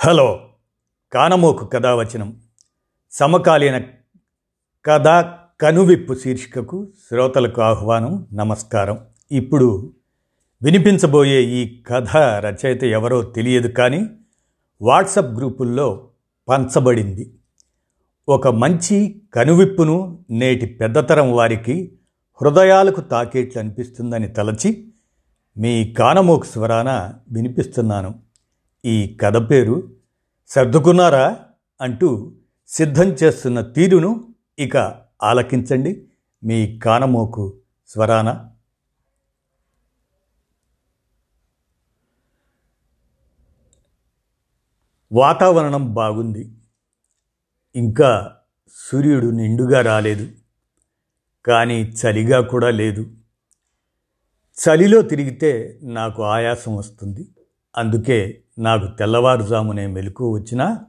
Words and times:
Hello 0.00 0.48
కానమోకు 1.12 1.66
కథావచనం. 1.66 2.40
సమకాలీన 3.10 3.82
కథ 4.84 5.34
కనువిప్పు 5.60 6.14
శీర్షికకు 6.14 6.88
శ్రోతలకు 7.08 7.62
ఆహ్వానం 7.62 8.26
నమస్కారం. 8.32 8.98
ఇప్పుడు 9.32 9.92
వినిపించబోయే 10.62 11.42
ఈ 11.42 11.82
కథ 11.82 12.16
రచయిత 12.16 12.84
ఎవరో 12.84 13.22
తెలియదు 13.22 13.68
కానీ 13.68 14.08
వాట్సప్ 14.82 15.36
గ్రూపుల్లో 15.36 16.08
పంచబడింది. 16.48 17.34
ఒక 18.28 18.48
మంచి 18.48 19.22
కనువిప్పును 19.34 20.24
నేటి 20.30 20.66
పెద్దతరం 20.66 21.32
వారికి 21.32 21.98
హృదయాలకు 22.42 23.00
తాకేట్లు 23.00 23.60
అనిపిస్తుందని 23.60 24.28
తలచి 24.28 24.92
మీ 25.56 25.92
కానమోకు 25.92 26.44
స్వరాన 26.44 27.14
వినిపిస్తున్నాను. 27.32 28.27
ఈ 28.84 29.16
కథ 29.16 29.50
పేరు 29.50 29.92
సర్దుకున్నారా 30.48 31.44
అంటూ 31.80 32.32
సిద్ధం 32.68 33.04
చేస్తున్న 33.04 33.60
తీరును 33.60 34.34
ఇక 34.58 34.76
ఆలకించండి. 35.22 36.08
మీ 36.44 36.78
కానమోకు 36.78 37.56
స్వరాన. 37.88 38.50
వాతావరణం 45.12 45.94
బాగుంది. 45.94 46.52
ఇంకా 47.76 48.36
సూర్యుడు 48.72 49.26
నిండుగా 49.26 49.80
రాలేదు. 49.80 50.32
కానీ 51.46 51.82
చలిగా 51.82 52.40
కూడా 52.40 52.70
లేదు. 52.70 53.10
చలిలో 54.58 55.02
తిరిగితే 55.02 55.80
నాకు 55.82 56.22
ఆయాసం 56.22 56.76
వస్తుంది. 56.76 57.28
అందుకే 57.78 58.40
నాకు 58.58 58.86
తెల్లవారుజామునే 58.98 59.86
మెలకు 59.86 60.30
వచ్చినా 60.30 60.84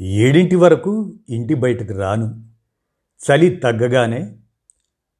ఏడింటి 0.00 0.56
వరకు 0.56 1.14
ఇంటి 1.28 1.54
బయటకు 1.54 1.98
రాను. 1.98 2.44
చలి 3.22 3.50
తగ్గగానే 3.50 4.36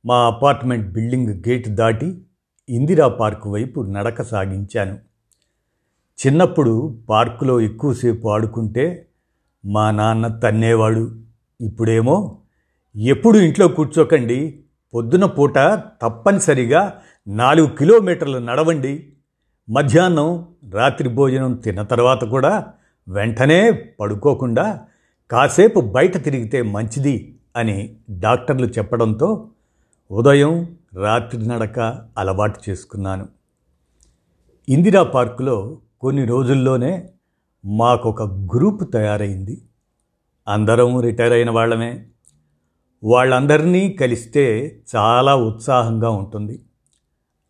మా 0.06 0.26
అపార్ట్మెంట్ 0.26 0.92
బిల్డింగ్ 0.92 1.28
గేట్ 1.28 1.68
దాటి 1.68 2.22
ఇందిరా 2.68 3.08
పార్కు 3.08 3.50
వైపు 3.50 3.80
నడక 3.80 4.22
సాగించాను. 4.22 4.98
చిన్నప్పుడు 6.26 6.98
పార్కులో 7.08 7.60
ఎక్కువసేపు 7.60 8.28
ఆడుకుంటే 8.28 9.08
మా 9.66 9.90
నాన్న 9.90 10.28
తన్నేవాడు. 10.28 11.20
ఇప్పుడేమో 11.60 12.38
ఎప్పుడు 12.96 13.38
ఇంట్లో 13.38 13.68
కూర్చోకండి 13.68 14.64
పొద్దున 14.94 15.24
పూట 15.24 15.54
తప్పనిసరిగా 16.02 17.02
నాలుగు 17.28 17.66
కిలోమీటర్లు 17.66 18.38
నడవండి 18.38 19.11
మధ్యాహ్నం 19.70 20.46
రాత్రి 20.72 21.08
భోజనం 21.08 21.54
తిన్న 21.54 21.82
తర్వాత 21.82 22.24
కూడా 22.24 22.66
వెంటనే 23.08 23.72
పడుకోకుండా 24.00 24.80
కాసేపు 25.30 25.80
బయట 25.80 26.24
తిరిగితే 26.24 26.62
మంచిది 26.62 27.34
అని 27.56 27.96
డాక్టర్లు 28.10 28.66
చెప్పడంతో 28.66 29.48
ఉదయం 30.10 30.76
రాత్రి 30.94 31.48
నడక 31.48 32.08
అలవాటు 32.18 32.60
చేసుకున్నాను. 32.70 33.28
ఇందిరా 34.68 35.02
పార్కులో 35.02 35.78
కొన్ని 36.00 36.24
రోజుల్లోనే 36.24 37.08
మాకొక 37.64 38.22
గ్రూప్ 38.22 38.92
తయారైంది. 38.92 39.62
అందరం 40.48 41.00
రిటైర్ 41.00 41.32
అయిన 41.32 41.50
వాళ్ళమే. 41.50 42.06
వాళ్ళందరినీ 43.04 43.92
కలిస్తే 43.92 44.76
చాలా 44.96 45.36
ఉత్సాహంగా 45.36 46.10
ఉంటుంది. 46.10 46.60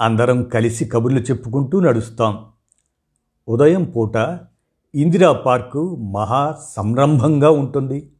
అందరం 0.03 0.45
కలిసి 0.45 0.84
కబుర్లు 0.84 1.20
చెప్పుకుంటూ 1.20 1.81
నడుస్తాం. 1.81 2.47
ఉదయం 3.48 3.84
పూట 3.84 4.39
ఇందిరా 4.95 5.33
పార్కు 5.33 5.97
మహా 5.97 6.58
సంరంభంగా 6.77 7.50
ఉంటుంది. 7.50 8.11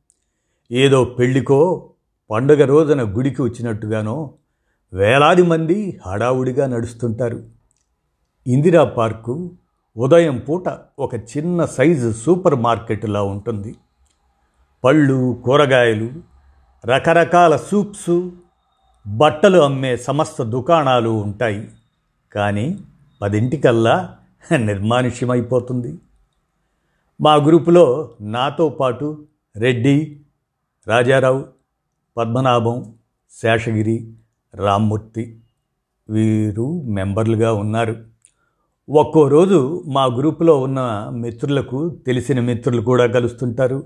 ఏదో 0.73 1.05
పెళ్ళికో 1.05 1.91
పండుగ 2.31 2.65
రోజున 2.65 3.03
గుడికి 3.03 3.43
వచ్చినట్టుగానో 3.43 4.35
వేలాది 4.93 5.43
మంది 5.43 6.01
హడావుడిగా 6.07 6.67
నడుస్తుంటారు. 6.67 7.45
ఇందిరా 8.47 8.85
పార్కు 8.85 9.51
ఉదయం 9.97 10.39
పూట 10.39 10.65
ఒక 10.99 11.15
చిన్న 11.15 11.65
సైజు 11.65 12.13
సూపర్ 12.13 12.55
మార్కెట్లా 12.55 13.23
ఉంటుంది. 13.23 13.75
పళ్ళు 14.85 15.43
కూరగాయలు 15.45 16.11
రకరకాల 16.87 17.57
సూప్సు 17.57 18.33
బట్టలు 19.07 19.59
అమ్మే 19.59 19.97
సమస్త 19.97 20.43
దుకాణాలు 20.43 21.09
ఉంటాయి. 21.09 21.71
కానీ 22.33 22.79
పదింటికల్లా 23.21 24.17
నిర్మానుష్యమైపోతుంది. 24.53 25.99
మా 27.21 27.35
గ్రూపులో 27.35 28.11
నాతో 28.21 28.69
పాటు 28.69 29.27
రెడ్డి 29.57 30.19
రాజారావు 30.89 31.45
పద్మనాభం 32.17 32.95
శేషగిరి 33.31 34.15
రామ్మూర్తి 34.55 35.41
వీరు 36.09 36.83
మెంబర్లుగా 36.83 37.53
ఉన్నారు. 37.53 38.05
ఒక్కో 38.91 39.29
రోజు 39.29 39.85
మా 39.87 40.05
గ్రూపులో 40.05 40.59
ఉన్న 40.59 41.11
మిత్రులకు 41.13 41.89
తెలిసిన 41.89 42.41
మిత్రులు 42.41 42.83
కూడా 42.83 43.07
కలుస్తుంటారు. 43.07 43.85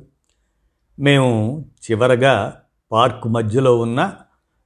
మేము 0.99 1.65
చివరగా 1.85 2.55
పార్క్ 2.93 3.29
మధ్యలో 3.29 3.79
ఉన్న 3.79 4.13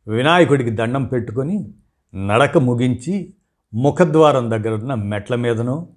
వినాయకుడికి 0.08 0.70
దండం 0.70 1.04
పెట్టుకొని 1.04 1.72
నడక 2.14 2.58
ముగించి 2.58 3.34
ముఖద్వారం 3.74 4.50
దగ్గర 4.50 4.74
ఉన్న 4.74 4.94
మెట్ల 4.94 5.34
మీదనో 5.34 5.88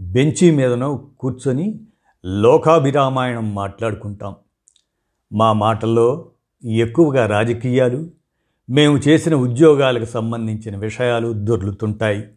బెంచి 0.00 0.50
మీదనో 0.50 1.08
కూర్చొని 1.20 1.80
లోకాభిరామాయణం 2.24 3.54
మాట్లాడుకుంటాం. 3.54 4.36
మా 5.32 5.52
మాటల్లో 5.52 6.30
ఎక్కువగా 6.64 7.26
రాజకీయాలు 7.26 8.10
మేము 8.70 8.98
చేసిన 8.98 9.34
ఉద్యోగాలకు 9.34 10.04
సంబంధించిన 10.04 10.76
విషయాలు 10.76 11.32
దొర్లుతుంటాయి. 11.32 12.28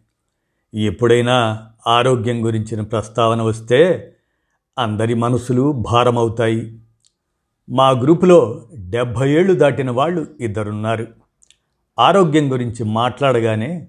ఎప్పుడైనా 0.74 1.66
ఆరోగ్యం 1.86 2.44
గురించిన 2.44 2.80
ప్రస్తావన 2.80 3.42
వస్తే 3.42 4.12
అందరి 4.78 5.14
మనసులు 5.14 5.72
భారమవుతాయి. 5.72 6.81
మా 7.70 7.90
గ్రూపులో 7.90 8.68
డెబ్భై 8.74 9.30
ఏళ్ళు 9.30 9.54
దాటిన 9.54 9.90
వాళ్ళు 9.90 10.26
ఇద్దరున్నారు. 10.40 11.06
ఆరోగ్యం 11.98 12.52
గురించి 12.52 12.84
మాట్లాడగానే 12.84 13.88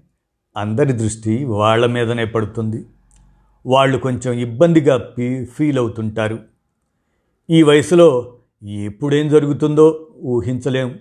అందరి 0.56 0.92
దృష్టి 0.92 1.44
వాళ్ళ 1.44 1.86
మీదనే 1.86 2.24
పడుతుంది. 2.24 2.86
వాళ్ళు 3.66 3.98
కొంచెం 3.98 4.32
ఇబ్బందిగా 4.32 5.12
ఫీ 5.16 5.44
ఫీల్ 5.44 5.78
అవుతుంటారు. 5.78 6.38
ఈ 7.50 7.62
వయసులో 7.62 8.34
ఎప్పుడేం 8.62 9.28
జరుగుతుందో 9.28 10.06
ఊహించలేం. 10.22 10.98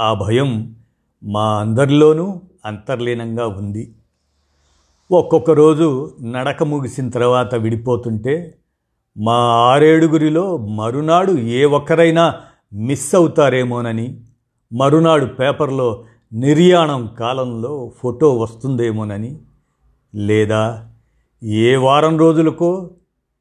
ఆ 0.00 0.14
భయం 0.14 0.76
మా 1.22 1.60
అందరిలోనూ 1.60 2.42
అంతర్లీనంగా 2.66 3.46
ఉంది. 3.46 3.94
ఒక్కొక్క 5.12 5.50
రోజు 5.50 6.16
నడక 6.22 6.62
ముగిసిన 6.62 7.10
తర్వాత 7.10 7.54
విడిపోతుంటే 7.54 8.54
మా 9.24 9.36
ఆరేడుగురిలో 9.72 10.56
మరునాడు 10.56 11.32
ఏ 11.32 11.64
ఒక్కరైనా 11.64 12.34
మిస్ 12.72 13.14
అవుతారేమోనని 13.14 14.20
మరునాడు 14.72 15.26
పేపర్లో 15.26 16.04
నిర్యాణం 16.32 17.10
కాలంలో 17.18 17.92
ఫోటో 18.02 18.38
వస్తుందేమోనని 18.38 19.38
లేదా 20.14 20.88
ఏ 21.42 21.76
వారం 21.76 22.18
రోజులకో 22.18 22.90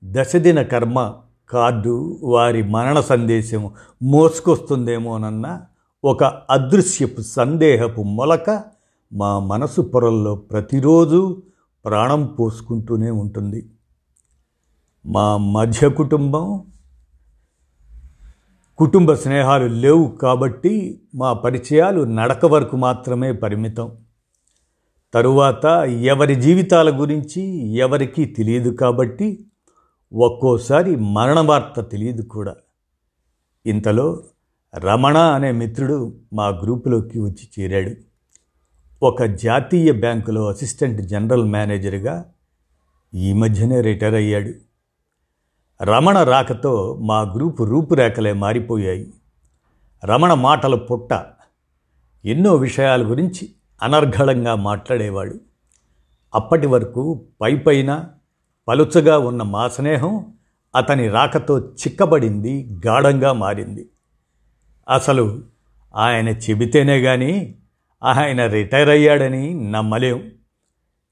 దశదిన 0.03 0.61
కర్మ 0.61 1.13
కార్డు 1.49 2.19
వారి 2.23 2.63
మరణ 2.63 2.99
సందేశం 2.99 3.71
మోసుకొస్తుందేమోనన్న 4.03 5.61
ఒక 6.03 6.23
అదృశ్యపు 6.23 7.21
సందేహపు 7.21 8.01
మొలక 8.01 8.63
మా 9.13 9.39
మనసు 9.39 9.81
పొరల్లో 9.81 10.35
ప్రతిరోజు 10.35 11.43
ప్రాణం 11.85 12.25
పోసుకుంటూనే 12.25 13.09
ఉంటుంది. 13.11 13.65
మా 15.07 15.37
మధ్య 15.37 15.89
కుటుంబం 15.89 16.63
కుటుంబ 18.77 19.13
స్నేహాలు 19.13 19.65
లేవు 19.65 20.07
కాబట్టి 20.07 21.01
మా 21.15 21.33
పరిచయాలు 21.33 22.03
నడక 22.03 22.45
వరకు 22.45 22.77
మాత్రమే 22.77 23.31
పరిమితం. 23.31 23.91
తరువాత 25.13 25.65
ఎవరి 25.85 26.35
జీవితాల 26.35 26.99
గురించి 26.99 27.41
ఎవరికీ 27.75 28.25
తెలియదు 28.25 28.69
కాబట్టి 28.69 29.45
ఒక్కోసారి 30.13 30.95
మరణ 30.95 31.39
వార్త 31.39 31.81
తెలియదు 31.81 32.21
కూడా. 32.21 32.55
ఇంతలో 33.65 34.23
రమణ 34.75 35.17
అనే 35.17 35.51
మిత్రుడు 35.51 36.15
మా 36.33 36.47
గ్రూపులోకి 36.47 37.19
వచ్చి 37.19 37.63
చేరాడు. 37.63 37.91
ఒక 39.05 39.23
జాతీయ 39.23 39.91
బ్యాంకులో 39.91 40.49
అసిస్టెంట్ 40.49 41.01
జనరల్ 41.01 41.45
మేనేజర్గా 41.45 42.25
ఈ 43.13 43.33
మధ్యనే 43.33 43.81
రిటైర్ 43.81 44.15
అయ్యాడు. 44.15 44.66
రమణ 45.81 46.23
రాకతో 46.23 46.97
మా 47.01 47.21
గ్రూపు 47.21 47.63
రూపురేఖలే 47.63 48.33
మారిపోయాయి. 48.33 49.13
రమణ 50.05 50.33
మాటల 50.33 50.75
పుట్ట 50.75 51.25
ఎన్నో 52.25 52.55
విషయాల 52.55 53.09
గురించి 53.09 53.49
అనర్ఘళంగా 53.81 54.55
మాట్లాడేవాడు. 54.55 55.35
అప్పటి 56.35 56.67
వరకు 56.67 57.25
పైపైన 57.41 58.05
పలుచగా 58.67 59.17
ఉన్న 59.17 59.43
మా 59.43 59.67
స్నేహం 59.67 60.33
అతని 60.75 61.07
రాకతో 61.07 61.59
చిక్కబడింది 61.59 62.79
గాఢంగా 62.87 63.33
మారింది. 63.33 63.89
అసలు 64.89 65.43
ఆయన 65.95 66.29
చెబితేనే 66.29 67.01
కానీ 67.01 67.55
ఆయన 68.03 68.47
రిటైర్ 68.47 68.89
అయ్యాడని 68.89 69.71
నమ్మలేం. 69.71 70.31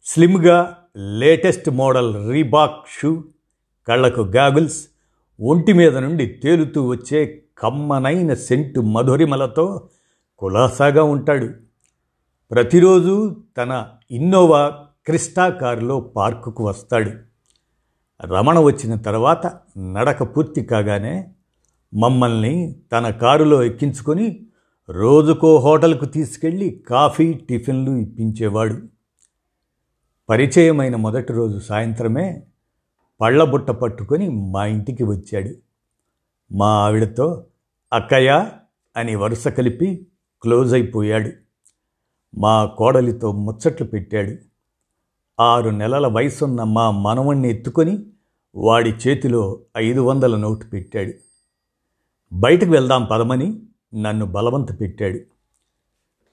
స్లిమ్గా 0.06 0.78
లేటెస్ట్ 0.98 1.70
మోడల్ 1.70 2.32
రీబాక్ 2.32 2.86
షూ 3.00 3.24
కళ్ళకు 3.88 4.22
గాగుల్స్ 4.22 4.88
ఒంటి 5.42 5.74
మీద 5.74 5.98
నుండి 5.98 6.28
తేలుతూ 6.28 6.88
వచ్చే 6.88 7.44
కమ్మనైన 7.58 8.34
సెంటు 8.34 8.80
మధురిమలతో 8.80 9.90
కులాసాగా 10.38 11.04
ఉంటాడు. 11.04 11.50
ప్రతిరోజు 12.52 13.36
తన 13.58 13.88
ఇన్నోవా 14.12 14.70
క్రిస్టా 15.06 15.50
కారులో 15.50 16.00
పార్కుకు 16.00 16.68
వస్తాడు. 16.68 17.12
రమణ 18.26 18.60
వచ్చిన 18.60 18.96
తర్వాత 18.96 19.60
నడక 19.94 20.38
పూర్తి 20.38 20.62
కాగానే 20.62 21.28
మమ్మల్ని 21.94 22.76
తన 22.92 23.10
కారులో 23.10 23.64
ఎక్కించుకొని 23.64 24.46
రోజుకో 24.90 25.60
హోటల్కు 25.60 26.06
తీసుకెళ్ళి 26.06 26.84
కాఫీ 26.88 27.34
టిఫిన్లు 27.34 27.92
ఇప్పించేవాడు. 27.92 28.78
పరిచయమైన 30.30 30.96
మొదటి 30.96 31.34
రోజు 31.34 31.60
సాయంత్రమే 31.60 32.44
పళ్ళబుట్ట 33.22 33.72
పట్టుకొని 33.72 34.30
మా 34.30 34.66
ఇంటికి 34.66 35.04
వచ్చాడు. 35.04 35.50
మా 36.52 36.68
ఆవిడతో 36.68 37.46
అక్కయ్య 37.94 38.52
అని 38.98 39.16
వరుస 39.16 39.48
కలిపి 39.48 40.08
క్లోజ్ 40.42 40.74
అయిపోయాడు. 40.74 41.32
మా 42.38 42.66
కోడలితో 42.66 43.32
ముచ్చట్లు 43.32 43.88
పెట్టాడు. 43.88 44.36
ఆరు 45.42 45.70
నెలల 45.70 46.08
వయసున్న 46.08 46.64
మా 46.64 46.92
మనవణ్ణి 46.92 47.50
ఎత్తుకొని 47.50 48.06
వాడి 48.56 48.90
చేతిలో 48.90 49.60
ఐదు 49.78 50.02
వందల 50.02 50.38
నోటు 50.38 50.66
పెట్టాడు. 50.66 51.14
బయటకు 52.34 52.72
వెళ్దాం 52.72 53.08
పదమని 53.12 53.62
నన్ను 53.96 54.26
బలవంత 54.26 54.80
పెట్టాడు. 54.80 55.20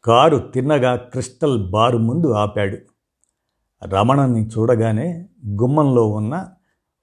కారు 0.05 0.39
తిన్నగా 0.39 0.97
క్రిస్టల్ 0.97 1.71
బారు 1.71 1.99
ముందు 1.99 2.33
ఆపాడు. 2.33 2.79
రమణని 3.87 4.47
చూడగానే 4.47 5.29
గుమ్మంలో 5.47 6.09
ఉన్న 6.11 6.49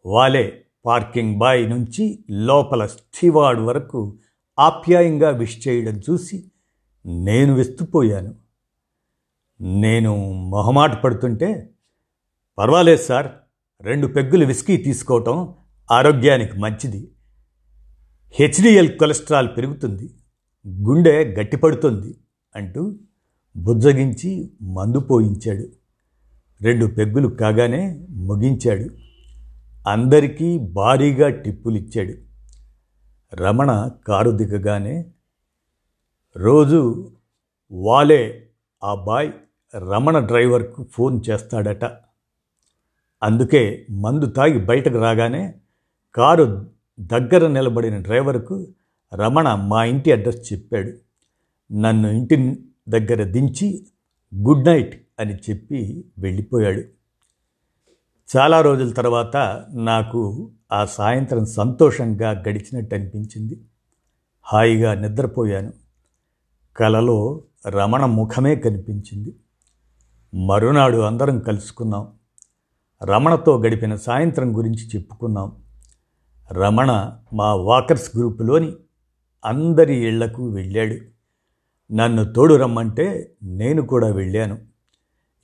వాలే 0.05 0.65
పార్కింగ్ 0.85 1.37
బాయ్ 1.37 1.69
నుంచి 1.69 2.19
లోపల 2.31 2.85
స్టీవార్డ్ 2.85 3.61
వరకు 3.61 4.17
ఆప్యాయంగా 4.59 5.29
విష్ 5.29 5.67
చేయడం 5.67 6.01
చూసి 6.09 6.51
నేను 7.05 7.53
విస్తుపోయాను. 7.53 8.35
నేను 9.61 10.31
మొహమాట 10.31 11.01
పడుతుంటే 11.01 11.69
పర్వాలేదు 12.57 13.01
సార్ 13.01 13.27
రెండు 13.81 14.07
పెగ్గులు 14.07 14.45
విస్కీ 14.45 14.77
తీసుకోవటం 14.77 15.55
ఆరోగ్యానికి 15.91 16.59
మంచిది. 16.59 17.11
హెచ్డిఎల్ 18.31 18.99
కొలెస్ట్రాల్ 18.99 19.49
పెరుగుతుంది 19.57 20.09
గుండె 20.67 21.25
గట్టిపడుతుంది 21.25 22.17
అంటూ 22.55 22.95
బుజ్జగించి 23.57 24.51
మందు 24.61 24.99
పోయించాడు. 24.99 25.69
రెండు 26.61 26.85
పెగ్గులు 26.85 27.27
కాగానే 27.27 28.05
ముగించాడు. 28.09 29.08
అందరికీ 29.87 30.57
భారీగా 30.57 31.29
టిప్పులిచ్చాడు. 31.29 32.13
రమణ 33.35 33.89
కారు 34.07 34.31
దిగగానే 34.31 35.05
రోజు 36.37 37.11
వాలే 37.71 38.49
ఆ 38.83 38.95
బాయ్ 38.95 39.31
రమణ 39.75 40.19
డ్రైవర్కు 40.19 40.87
ఫోన్ 40.91 41.21
చేస్తాడట. 41.29 41.85
అందుకే 43.23 43.85
మందు 43.91 44.25
తాగి 44.25 44.65
బయటకు 44.65 44.97
రాగానే 44.97 45.53
కారు 46.15 46.71
దగ్గర 46.99 47.47
నిలబడిన 47.47 47.97
డ్రైవర్కు 47.97 48.67
రమణ 49.15 49.55
మా 49.55 49.85
ఇంటి 49.85 50.11
అడ్రస్ 50.11 50.53
చెప్పాడు. 50.53 50.91
నన్ను 51.73 52.07
ఇంటి 52.07 52.65
దగ్గర 52.89 53.23
దించి 53.23 53.87
గుడ్ 54.35 54.65
నైట్ 54.65 55.07
అని 55.19 55.35
చెప్పి 55.35 56.05
వెళ్ళిపోయాడు. 56.17 56.98
చాలా 58.37 58.61
రోజుల 58.61 58.91
తర్వాత 58.91 59.65
నాకు 59.73 60.51
ఆ 60.71 60.85
సాయంత్రం 60.85 61.45
సంతోషంగా 61.45 62.31
గడిచినట్టు 62.31 62.95
అనిపించింది. 62.95 63.61
హాయిగా 64.41 64.93
నిద్రపోయాను. 64.93 65.73
కలలో 66.77 67.43
రమణ 67.67 68.05
ముఖమే 68.05 68.55
కనిపించింది. 68.55 69.35
మరునాడు 70.45 70.97
అందరం 70.97 71.39
కలుసుకున్నాం. 71.39 72.07
రమణతో 73.03 73.61
గడిపిన 73.61 73.95
సాయంత్రం 73.95 74.57
గురించి 74.57 74.87
చెప్పుకున్నాం. 74.87 75.55
రమణ 76.51 77.11
మా 77.33 77.55
వాకర్స్ 77.55 78.17
గ్రూపులోని 78.17 78.73
అందరి 79.45 80.07
ఇళ్ళకు 80.07 80.49
వెళ్ళాడు. 80.49 80.95
నన్ను 81.93 82.33
తోడు 82.33 82.55
రమ్మంటే 82.55 83.33
నేను 83.43 83.81
కూడా 83.81 84.07
వెళ్ళాను. 84.07 84.57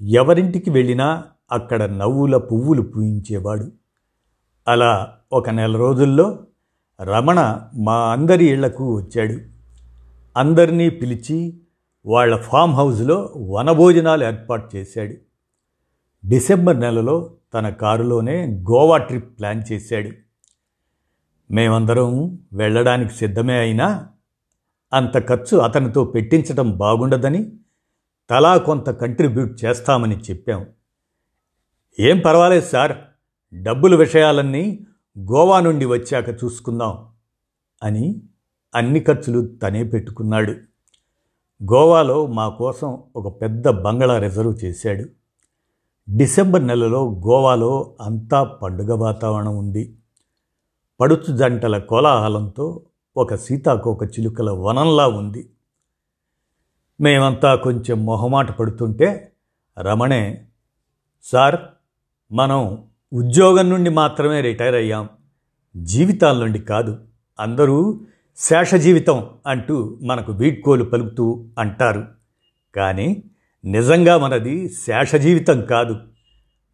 ఎవరింటికి 0.02 0.70
వెళ్ళినా 0.70 1.24
అక్కడ 1.52 1.84
నవ్వుల 1.84 2.38
పువ్వులు 2.38 2.82
పూయించేవాడు. 2.82 3.72
అలా 4.68 5.14
ఒక 5.34 5.50
నెల 5.50 5.78
రోజుల్లో 5.78 6.40
రమణ 7.04 7.62
మా 7.76 8.12
అందరి 8.12 8.46
ఇళ్ళకు 8.46 8.96
వచ్చాడు. 8.96 9.40
అందరినీ 10.38 10.90
పిలిచి 10.90 11.60
వాళ్ళ 12.06 12.36
ఫామ్ 12.36 12.74
హౌస్లో 12.74 13.34
వనభోజనాలు 13.38 14.24
ఏర్పాటు 14.24 14.78
చేశాడు. 14.78 15.14
డిసెంబర్ 16.28 16.80
నెలలో 16.80 17.34
తన 17.54 17.70
కారులోనే 17.70 18.46
గోవా 18.48 18.98
ట్రిప్ 18.98 19.40
ప్లాన్ 19.40 19.64
చేశాడు. 19.72 20.12
మేమందరం 21.54 22.40
వెళ్ళడానికి 22.54 23.14
సిద్ధమే 23.14 23.60
అయినా 23.60 24.08
అంత 24.94 25.28
ఖర్చు 25.28 25.58
అతనితో 25.58 26.04
పెట్టించడం 26.04 26.78
బాగుండదని 26.78 27.52
తలా 28.30 28.58
కొంత 28.58 28.90
కంట్రిబ్యూట్ 28.90 29.66
చేస్తామని 29.66 30.18
చెప్పాం. 30.18 30.66
ఏం 32.00 32.20
పర్వాలేదు 32.20 32.66
సార్. 32.66 32.98
డబ్బుల 33.54 33.96
విషయాలన్నీ 33.96 34.86
గోవా 35.20 35.60
నుండి 35.60 35.86
వచ్చాక 35.86 36.30
చూసుకుందాం 36.30 37.08
అని 37.84 38.22
అన్ని 38.76 39.00
ఖర్చులు 39.00 39.48
తనే 39.64 39.84
పెట్టుకున్నాడు. 39.84 40.52
గోవాలో 41.64 42.26
మా 42.26 42.50
కోసం 42.50 43.04
ఒక 43.16 43.42
పెద్ద 43.42 43.68
బంగళా 43.68 44.20
రిజర్వ్ 44.20 44.66
చేశాడు. 44.66 45.06
డిసెంబర్ 46.16 46.68
నెలలో 46.68 47.22
గోవాలో 47.26 47.96
అంతా 48.02 48.44
పండుగ 48.44 48.94
వాతావరణం 48.94 49.58
ఉంది. 49.58 49.98
పడుచు 51.00 51.38
జంటల 51.38 51.78
కోలాహలంతో 51.78 52.82
ఒక 53.18 53.36
సీతాకోక 53.36 54.04
చిలుకల 54.04 54.52
వనంలా 54.52 55.08
ఉంది. 55.08 55.50
మేమంతా 57.02 57.56
కొంచెం 57.56 58.06
మొహమాట 58.06 58.58
పడుతుంటే 58.58 59.32
రమణే 59.80 60.46
సార్ 61.24 61.56
మనం 62.32 62.84
ఉద్యోగం 63.14 63.70
నుండి 63.70 63.90
మాత్రమే 63.90 64.42
రిటైర్ 64.42 64.76
అయ్యాం. 64.76 65.10
జీవితాల 65.78 66.40
నుండి 66.40 66.60
కాదు. 66.60 67.00
అందరూ 67.40 68.02
శేష 68.38 68.76
జీవితం 68.76 69.30
అంటూ 69.48 70.00
మనకు 70.04 70.32
వీడ్కోలు 70.32 70.84
పలుకుతూ 70.84 71.46
అంటారు. 71.60 72.08
కానీ 72.76 73.24
నిజంగా 73.66 74.18
మనది 74.18 74.70
శేష 74.70 75.16
జీవితం 75.16 75.62
కాదు. 75.62 75.98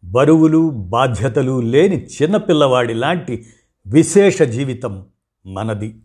బరువులు 0.04 0.70
బాధ్యతలు 0.70 1.60
లేని 1.60 2.06
చిన్నపిల్లవాడి 2.06 2.94
లాంటి 2.94 3.46
విశేష 3.86 4.42
జీవితం 4.42 5.06
మనది. 5.46 6.00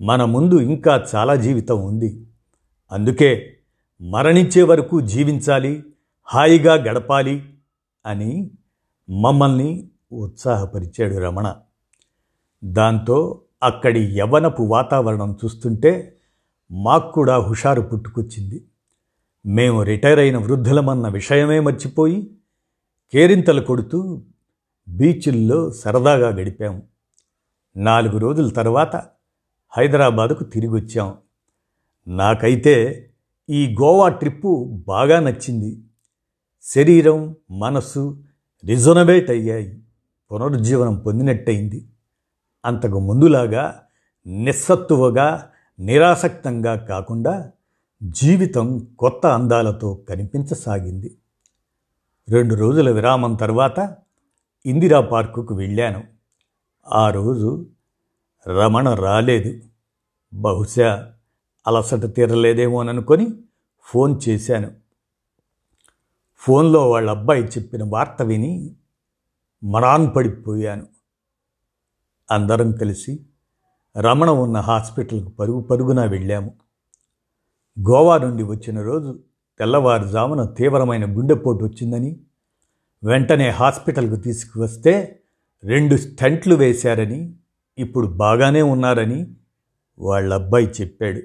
మన 0.00 0.24
ముందు 0.24 0.60
ఇంకా 0.60 1.04
చాలా 1.14 1.34
జీవితం 1.34 1.84
ఉంది. 1.84 2.26
అందుకే 2.92 3.56
మరణించే 4.00 4.62
వరకు 4.62 5.00
జీవించాలి 5.00 5.84
హాయిగా 6.24 6.74
గడపాలి 6.74 7.44
అని 8.06 8.50
మమ్మల్ని 9.08 9.88
ఉత్సాహపరిచాడు 10.12 11.18
రమణ. 11.18 11.54
దాంతో 12.64 13.42
అక్కడి 13.62 14.18
యవనపు 14.18 14.62
వాతావరణం 14.62 15.38
చూస్తుంటే 15.44 16.18
మాకు 16.70 17.12
కూడా 17.12 17.36
హుషారు 17.36 17.80
పుట్టుకొచ్చింది. 17.80 18.64
మేము 19.46 19.82
రిటైర్ 19.82 20.18
అయిన 20.18 20.36
వృద్ధులమన్న 20.36 21.08
విషయమే 21.08 21.60
మర్చిపోయి 21.60 22.30
కేరింతలు 23.12 23.60
కొడుతూ 23.60 24.22
బీచ్ల్లో 24.88 25.70
సరదాగా 25.70 26.28
గడిపాము 26.28 26.82
నాలుగు 27.76 28.18
రోజుల 28.18 28.48
తర్వాత 28.48 28.96
హైదరాబాదుకు 29.70 30.44
తిరిగి 30.44 30.74
వచ్చాం 30.74 31.14
నాకైతే 32.08 32.74
ఈ 33.50 33.74
గోవా 33.80 34.08
ట్రిప్పు 34.08 34.82
బాగా 34.86 35.20
నచ్చింది. 35.20 35.82
శరీరం 36.62 37.36
మనస్సు 37.50 38.22
రిజొనవేట్ 38.66 39.30
అయ్యాయి. 39.30 39.82
పునరుజ్జీవనం 40.32 40.98
పొందినట్టయింది. 40.98 41.88
అంతకు 42.64 43.00
ముందులాగా 43.00 43.82
నిస్సత్తువగా 44.26 45.50
నిరాసక్తంగా 45.80 46.74
కాకుండా 46.74 47.50
జీవితం 48.02 48.78
కొత్త 48.98 49.26
అందాలతో 49.26 49.94
కనిపించసాగింది. 50.08 51.16
రెండు 52.28 52.54
రోజుల 52.54 52.90
విరామం 52.90 53.34
తర్వాత 53.34 53.96
ఇందిరా 54.66 55.00
పార్కుకు 55.00 55.54
వెళ్ళాను. 55.54 56.02
ఆ 56.88 57.10
రోజు 57.10 57.66
రమణ 58.48 58.94
రాలేదు. 58.94 59.60
బహుశా 60.34 61.12
అలసట 61.66 62.16
తీరలేదేమోననుకొని 62.16 63.26
ఫోన్ 63.82 64.20
చేశాను. 64.28 64.85
ఫోన్లో 66.36 66.90
వాళ్ళ 66.90 67.10
అబ్బాయి 67.10 67.44
చెప్పిన 67.44 67.84
వార్త 67.84 68.22
విని 68.22 68.76
మరాన్ 69.64 70.16
పడిపోయాను. 70.16 70.86
అందరం 72.30 72.72
కలిసి 72.72 73.26
రమణ 74.00 74.30
ఉన్న 74.30 74.56
హాస్పిటల్కు 74.56 75.28
పరుగు 75.28 75.60
పరుగున 75.60 76.04
వెళ్ళాము. 76.04 76.54
గోవా 77.80 78.18
నుండి 78.18 78.42
వచ్చిన 78.42 78.82
రోజు 78.82 79.18
తెల్లవారుజామున 79.58 80.44
తీవ్రమైన 80.44 81.18
గుండెపోటు 81.18 81.64
వచ్చిందని 81.64 82.20
వెంటనే 83.04 83.48
హాస్పిటల్కు 83.48 84.16
తీసుకువస్తే 84.16 85.22
రెండు 85.64 85.96
స్టంట్లు 85.96 86.54
వేశారని 86.54 87.34
ఇప్పుడు 87.78 88.06
బాగానే 88.06 88.62
ఉన్నారని 88.62 89.34
వాళ్ళ 89.98 90.34
అబ్బాయి 90.34 90.66
చెప్పాడు. 90.66 91.22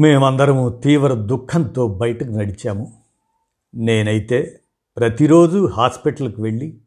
మేమందరము 0.00 0.80
తీవ్ర 0.84 1.14
దుఃఖంతో 1.14 1.88
బయటకు 1.88 2.28
నడిచాము. 2.28 3.03
నేనైతే 3.76 4.60
ప్రతిరోజు 4.96 5.66
హాస్పిటల్కి 5.66 6.42
వెళ్ళి 6.42 6.80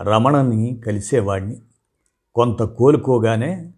రమణని 0.00 0.82
కలిసేవాడిని 0.86 1.62
కొంత 2.34 2.62
కోలుకోగానే 2.62 3.72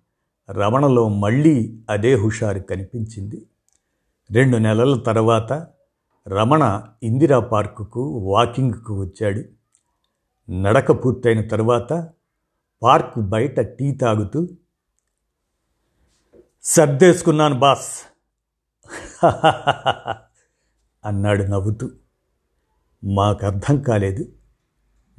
రమణలో 0.51 1.09
మళ్ళీ 1.09 1.81
అదే 1.91 2.15
హుషారు 2.15 2.59
కనిపించింది. 2.59 3.47
రెండు 4.33 4.57
నెలల 4.57 4.99
తర్వాత 4.99 5.67
రమణ 6.29 6.83
ఇందిరా 7.03 7.39
పార్కుకు 7.39 8.03
వాకింగ్కు 8.19 9.01
వచ్చాడు. 9.01 9.43
నడక 10.53 11.05
పూర్తయిన 11.05 11.49
తర్వాత 11.49 12.09
పార్క్ 12.83 13.19
బయట 13.19 13.61
టీ 13.61 13.95
తాగుతూ 13.95 14.49
సర్దేసుకున్నాను 16.63 17.59
బాస్. 17.59 18.03
అన్నాడు 21.05 21.43
నవ్వుతూ. 21.43 21.91
మాకు 23.05 23.47
అర్థం 23.47 23.83
కాలేదు. 23.83 24.29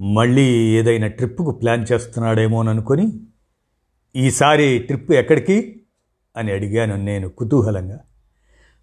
మళ్ళీ 0.01 0.41
ఏదైనా 0.51 1.07
ట్రిప్పుకు 1.07 1.51
ప్లాన్ 1.51 1.85
చేస్తున్నాడేమోననుకొని 1.91 3.19
ఈసారి 4.15 4.79
ట్రిప్ 4.79 5.11
ఎక్కడికి? 5.11 5.81
అని 6.37 6.51
అడిగాను 6.51 6.95
నేను 6.95 7.29
కుతూహలంగా. 7.29 7.99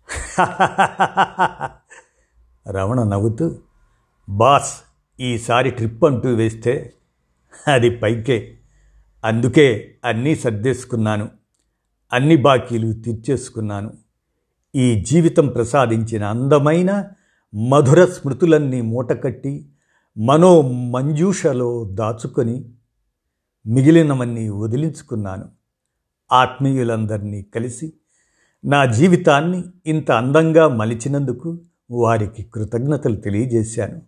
రమణ 2.71 3.03
నవ్వుతూ 3.03 3.59
బాస్ 4.29 4.81
ఈసారి 5.21 5.71
ట్రిప్ 5.71 6.05
అంటూ 6.05 6.35
వేస్తే 6.35 6.93
అది 7.75 7.91
పైకే. 7.91 8.59
అందుకే 9.25 9.95
అన్నీ 10.05 10.35
సర్దేసుకున్నాను. 10.35 11.29
అన్ని 12.13 12.37
బాకీలు 12.37 12.93
తీర్చేసుకున్నాను. 12.93 13.93
ఈ 14.75 15.01
జీవితం 15.01 15.47
ప్రసాదించిన 15.47 16.25
అందమైన 16.25 17.05
మధుర 17.55 18.05
స్మృతులన్నీ 18.05 18.81
మూటకట్టి 18.81 19.69
మనో 20.19 20.63
మంజూషలో 20.63 21.85
దాచుకొని 21.85 22.71
మిగిలినవన్నీ 23.67 24.49
వదిలించుకున్నాను. 24.49 25.49
ఆత్మీయులందరినీ 26.33 27.43
కలిసి 27.43 27.93
నా 28.65 28.85
జీవితాన్ని 28.85 29.65
ఇంత 29.87 30.11
అందంగా 30.11 30.69
మలిచినందుకు 30.69 31.61
వారికి 31.91 32.43
కృతజ్ఞతలు 32.43 33.17
తెలియజేశాను. 33.17 34.03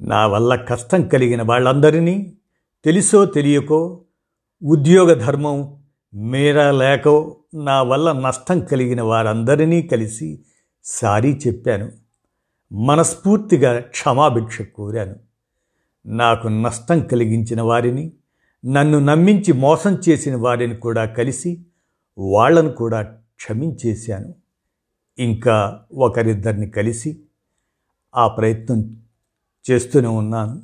నా 0.00 0.26
వల్ల 0.26 0.54
కష్టం 0.54 1.08
కలిగిన 1.08 1.42
వాళ్ళందరినీ 1.42 2.36
తెలుసో 2.84 3.24
తెలియకో 3.24 4.04
ఉద్యోగ 4.62 5.12
ధర్మం 5.12 5.76
మేరా 6.14 6.70
లేకో 6.70 7.36
నా 7.54 7.82
వల్ల 7.82 8.12
నష్టం 8.12 8.60
కలిగిన 8.60 9.02
వారందరినీ 9.02 9.82
కలిసి 9.82 10.44
సారీ 10.84 11.40
చెప్పాను. 11.46 12.07
మనస్ఫూర్తిగా 12.72 13.80
క్షమాభిక్ష 13.80 14.62
కోరాను. 14.62 15.16
నాకు 16.06 16.48
నష్టం 16.48 17.00
కలిగించిన 17.00 17.60
వారిని 17.60 18.12
నన్ను 18.66 18.98
నమ్మించి 18.98 19.52
మోసం 19.52 20.00
చేసిన 20.08 20.36
వారిని 20.36 20.76
కూడా 20.76 21.04
కలిసి 21.04 21.64
వాళ్ళను 22.18 22.72
కూడా 22.72 23.02
క్షమించేశాను. 23.36 24.34
ఇంకా 25.18 25.82
ఒకరిద్దరిని 25.92 26.70
కలిసి 26.70 27.20
ఆ 28.16 28.28
ప్రయత్నం 28.28 29.02
చేస్తూనే 29.70 30.08
ఉన్నాను. 30.08 30.62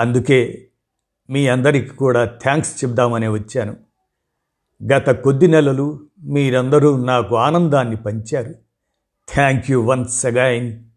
అందుకే 0.00 0.68
మీ 1.30 1.46
అందరికీ 1.46 1.88
కూడా 1.88 2.24
థ్యాంక్స్ 2.24 2.84
చెప్దామని 2.84 3.28
వచ్చాను. 3.28 3.76
గత 4.92 5.10
కొద్ది 5.10 5.46
నెలలు 5.46 6.06
మీరందరూ 6.18 7.04
నాకు 7.04 7.36
ఆనందాన్ని 7.36 7.96
పంచారు. 7.96 8.54
Thank 9.34 9.70
you 9.70 9.82
once 9.82 10.26
again. 10.26 10.89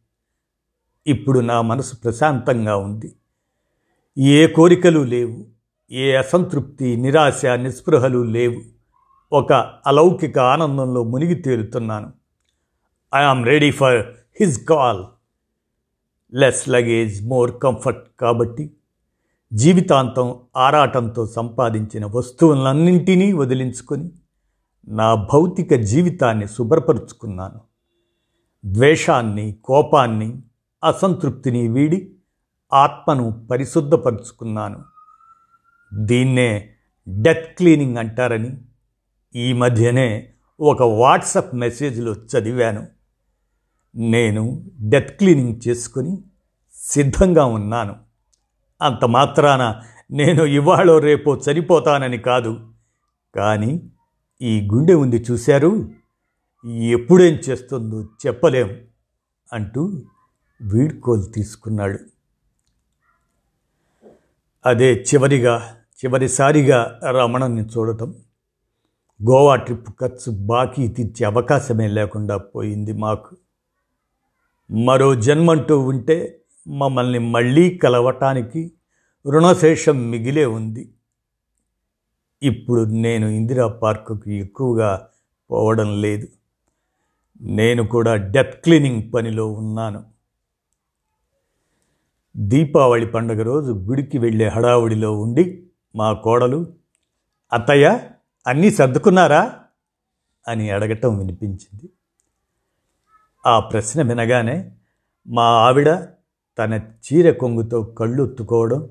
ఇప్పుడు 1.07 1.39
నా 1.39 1.62
మనసు 1.62 1.95
ప్రశాంతంగా 1.95 2.75
ఉంది. 2.75 3.15
ఏ 4.17 4.48
కోరికలు 4.48 5.00
లేవు. 5.00 5.45
ఏ 5.91 6.15
అసంతృప్తి 6.15 6.98
నిరాశ 6.98 7.45
నిస్పృహలు 7.45 8.24
లేవు. 8.24 8.62
ఒక 9.31 9.53
అలౌకిక 9.88 10.39
ఆనందంలో 10.39 11.03
మునిగి 11.03 11.36
తేలుతున్నాను. 11.36 12.13
I am 13.15 13.45
ready 13.45 13.72
for 13.72 14.05
his 14.39 14.65
call 14.65 15.05
less 16.33 16.69
luggage 16.69 17.27
more 17.27 17.51
comfort 17.63 18.07
కాబట్టి 18.19 18.72
జీవితాంతం 19.53 20.36
ఆరాటంతో 20.57 21.27
సంపాదించిన 21.27 22.05
వస్తువులన్నింటినీ 22.05 23.33
వదిలించుకొని 23.33 24.12
నా 24.88 25.15
భౌతిక 25.15 25.74
జీవితాన్ని 25.74 26.48
శుభ్రపరుచుకున్నాను. 26.48 27.62
ద్వేషాన్ని 28.65 29.57
కోపాన్ని 29.63 30.41
అసంతృప్తిని 30.83 31.67
వీడి 31.67 32.11
ఆత్మను 32.73 33.47
పరిశుద్ధపరుచుకున్నాను. 33.51 34.83
దీన్నే 35.93 36.73
డెత్ 37.07 37.57
క్లీనింగ్ 37.57 37.97
అంటారని 37.97 38.61
ఈ 39.35 39.53
మధ్యనే 39.53 40.33
ఒక 40.59 40.81
వాట్సప్ 40.81 41.55
మెసేజ్లో 41.55 42.13
చదివాను. 42.13 42.87
నేను 43.95 44.69
డెత్ 44.81 45.17
క్లీనింగ్ 45.17 45.67
చేసుకొని 45.67 46.23
సిద్ధంగా 46.73 47.45
ఉన్నాను. 47.45 47.95
అంత 48.81 49.05
మాత్రాన 49.05 49.81
నేను 50.11 50.43
ఇవాళో 50.43 50.99
రేపో 50.99 51.35
చనిపోతానని 51.35 52.17
కాదు. 52.17 52.69
కానీ 53.35 53.89
ఈ 54.41 54.69
గుండె 54.73 54.93
ఉంది 54.93 55.25
చూశారు? 55.31 55.91
ఎప్పుడేం 56.65 57.33
చేస్తుందో 57.33 58.03
చెప్పలేం 58.03 58.81
అంటూ 59.53 60.03
వీడ్కోలు 60.62 61.22
తీసుకున్నాడు. 61.22 62.00
అదే 64.65 64.93
చివరిగా 64.93 65.75
చివరిసారిగా 65.98 67.00
రమణని 67.10 67.65
చూడటం. 67.65 68.15
గోవా 69.29 69.55
ట్రిప్ 69.55 69.89
ఖర్చు 70.01 70.31
బాకీ 70.31 70.88
తీర్చే 70.88 71.25
అవకాశమే 71.25 71.88
లేకుండా 71.88 72.38
పోయింది 72.38 72.93
మాకు. 72.93 73.38
మరో 74.72 75.15
జన్మంటూ 75.15 75.79
ఉంటే 75.79 76.41
మమ్మల్ని 76.67 77.19
మళ్ళీ 77.19 77.77
కలవటానికి 77.77 78.72
రుణశేషం 79.29 80.12
మిగిలే 80.12 80.45
ఉంది. 80.45 80.93
ఇప్పుడు 82.43 82.83
నేను 82.83 83.27
ఇందిరా 83.27 83.67
పార్కుకు 83.67 84.29
ఎక్కువగా 84.29 85.07
పోవడం 85.51 86.01
లేదు. 86.01 86.27
నేను 87.41 87.88
కూడా 87.88 88.15
డెత్ 88.15 88.63
క్లీనింగ్ 88.63 89.13
పనిలో 89.13 89.51
ఉన్నాను. 89.51 90.12
దీపావళి 92.37 93.05
పండుగ 93.07 93.41
రోజు 93.41 93.71
గుడికి 93.71 94.17
వెళ్ళే 94.17 94.47
హడావుడిలో 94.47 95.19
ఉండి 95.19 95.67
మా 95.95 96.13
కోడలు 96.13 96.73
అత్తయ్య 97.53 97.99
అన్నీ 98.47 98.71
సర్దుకున్నారా? 98.71 99.59
అని 100.47 100.69
అడగటం 100.69 101.17
వినిపించింది. 101.17 101.89
ఆ 103.45 103.59
ప్రశ్న 103.59 104.01
వినగానే 104.01 104.71
మా 105.27 105.43
ఆవిడ 105.43 106.03
తన 106.59 106.73
చీర 106.73 107.31
కొంగుతో 107.31 107.83
కళ్ళొత్తుకోవడం 107.83 108.89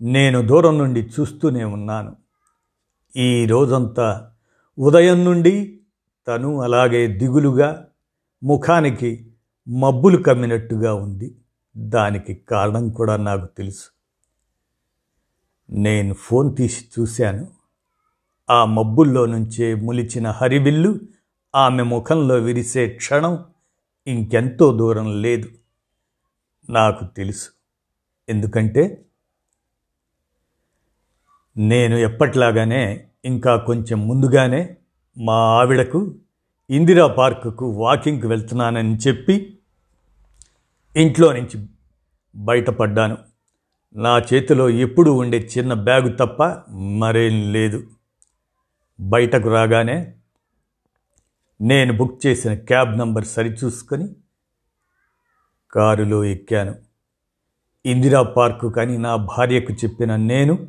నేను 0.00 0.42
దూరం 0.42 0.78
నుండి 0.78 1.00
చూస్తూనే 1.02 1.64
ఉన్నాను. 1.64 2.16
ఈ 3.16 3.46
రోజంతా 3.46 4.30
ఉదయం 4.78 5.24
నుండి 5.24 5.80
తను 6.28 6.60
అలాగే 6.60 7.06
దిగులుగా 7.06 7.86
ముఖానికి 8.42 9.26
మబ్బులు 9.68 10.22
కమ్మినట్టుగా 10.22 10.94
ఉంది. 10.94 11.34
దానికి 11.76 12.34
కారణం 12.34 12.90
కూడా 12.90 13.16
నాకు 13.16 13.46
తెలుసు. 13.46 13.90
నేను 15.70 16.14
ఫోన్ 16.14 16.56
తీసి 16.56 16.88
చూశాను. 17.00 17.48
ఆ 18.50 18.64
మబ్బుల్లో 18.64 19.26
నుంచే 19.26 19.74
ములిచిన 19.74 20.30
హరివిల్లు 20.30 21.00
ఆమె 21.54 21.82
ముఖంలో 21.82 22.34
విరిసే 22.34 22.88
క్షణం 22.88 23.44
ఇంకెంతో 24.06 24.76
దూరం 24.76 25.22
లేదు. 25.22 25.48
నాకు 26.70 27.04
తెలుసు. 27.04 27.50
ఎందుకంటే 28.28 29.04
నేను 31.56 31.96
ఎప్పట్లాగానే 31.96 33.08
ఇంకా 33.24 33.56
కొంచెం 33.56 34.08
ముందుగానే 34.08 34.76
మా 35.18 35.34
ఆవిడకు 35.34 36.14
ఇందిరా 36.70 37.06
పార్కుకు 37.06 37.66
వాకింగ్కి 37.66 38.26
వెళ్తున్నానని 38.26 38.96
చెప్పి 38.96 39.55
ఇంట్లో 40.96 41.32
నుంచి 41.32 41.66
బయటపడ్డాను. 42.36 43.16
నా 43.94 44.18
చేతిలో 44.18 44.70
ఎప్పుడు 44.70 45.10
ఉండే 45.10 45.38
చిన్న 45.38 45.72
బ్యాగు 45.74 46.08
తప్ప 46.08 46.42
మరేం 46.74 47.52
లేదు. 47.52 47.90
బయటకు 49.00 49.48
రాగానే 49.48 50.14
నేను 51.60 51.96
బుక్ 51.96 52.26
చేసిన 52.26 52.54
క్యాబ్ 52.54 52.98
నంబర్ 52.98 53.24
సరిచూసుకొని 53.24 54.08
కారులో 55.72 56.24
ఎక్కాను. 56.24 56.74
ఇందిరా 57.86 58.22
పార్కు 58.22 58.68
కానీ 58.68 58.96
నా 58.96 59.16
భార్యకు 59.16 59.72
చెప్పిన 59.72 60.16
నేను 60.16 60.68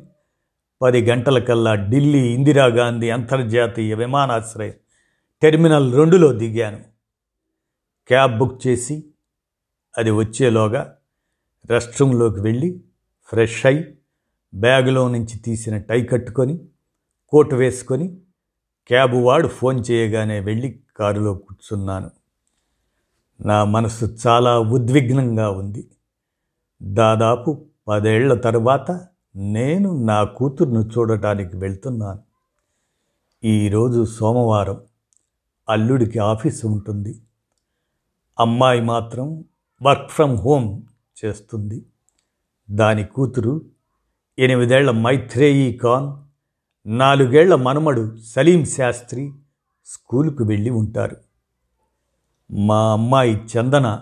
పది 0.82 1.10
గంటలకల్లా 1.10 1.74
ఢిల్లీ 1.74 2.18
ఇందిరాగాంధీ 2.18 3.10
అంతర్జాతీయ 3.10 3.94
విమానాశ్రయం 3.94 4.74
టెర్మినల్ 5.42 5.94
రెండులో 5.94 6.32
దిగాను. 6.32 6.80
క్యాబ్ 8.08 8.38
బుక్ 8.38 8.66
చేసి 8.66 9.04
అది 9.98 10.10
వచ్చేలోగా 10.10 10.96
రెస్ట్ 11.66 12.00
రూమ్లోకి 12.00 12.40
వెళ్ళి 12.40 12.80
ఫ్రెష్ 13.24 13.66
అయి 13.66 13.98
బ్యాగులో 14.54 15.08
నుంచి 15.08 15.38
తీసిన 15.38 15.78
టై 15.78 16.04
కట్టుకొని 16.04 16.58
కోటు 17.28 17.54
వేసుకొని 17.54 18.16
క్యాబ్ 18.88 19.14
వాడు 19.14 19.48
ఫోన్ 19.48 19.84
చేయగానే 19.90 20.40
వెళ్ళి 20.40 20.80
కారులో 20.96 21.34
కూర్చున్నాను. 21.34 22.10
నా 23.40 23.64
మనసు 23.64 24.16
చాలా 24.26 24.58
ఉద్విగ్నంగా 24.58 25.50
ఉంది. 25.50 25.88
దాదాపు 26.82 27.66
పదేళ్ళ 27.88 28.34
తరువాత 28.34 29.06
నేను 29.36 30.04
నా 30.04 30.24
కూతుర్ను 30.24 30.80
చూడటానికి 30.80 31.56
వెళ్తున్నాను. 31.56 32.22
ఈరోజు 33.44 34.04
సోమవారం 34.04 34.80
అల్లుడికి 35.68 36.18
ఆఫీసు 36.18 36.66
ఉంటుంది. 36.66 37.22
అమ్మాయి 38.40 38.80
మాత్రం 38.80 39.44
వర్క్ 39.82 40.10
ఫ్రమ్ 40.10 40.38
హోమ్ 40.38 40.82
చేస్తుంది. 41.24 41.84
దాని 42.70 43.04
కూతురు 43.04 43.62
ఎనిమిదేళ్ళ 44.38 44.90
మైత్రేయి 44.90 45.78
ఖాన్ 45.82 46.28
నాలుగేళ్ళ 46.98 47.54
మనమడు 47.54 48.16
సలీం 48.16 48.64
శాస్త్రి 48.64 49.32
స్కూలుకు 49.84 50.44
వెళ్ళి 50.44 50.70
ఉంటారు. 50.70 51.16
మా 52.50 52.92
అమ్మాయి 52.92 53.34
చందన 53.34 54.00